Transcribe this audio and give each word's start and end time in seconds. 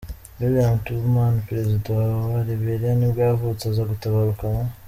William 0.39 0.75
Tubman, 0.85 1.33
perezida 1.47 1.87
wa 1.97 2.05
wa 2.33 2.41
Liberia 2.47 2.91
nibwo 2.95 3.19
yavutse, 3.29 3.63
aza 3.67 3.83
gutabaruka 3.91 4.43
mu. 4.53 4.61